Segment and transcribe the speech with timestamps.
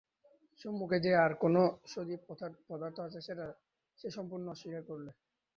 [0.61, 2.21] সম্মুখে যে আর-কোনো সজীব
[2.69, 3.45] পদার্থ আছে সেটা
[3.99, 5.11] সে সম্পূর্ণই অস্বীকার করলে।